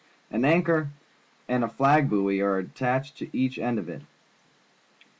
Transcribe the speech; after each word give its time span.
An 0.31 0.45
anchor 0.45 0.89
and 1.47 1.63
a 1.63 1.69
flag 1.69 2.09
buoy 2.09 2.41
are 2.41 2.57
attached 2.57 3.19
to 3.19 3.29
each 3.37 3.59
end 3.59 3.77
of 3.77 3.87
it. 3.87 4.01